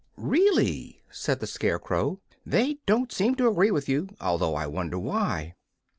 [0.17, 5.53] "Really," said the Scarecrow, "they DON'T seem to agree with you, although I wonder why."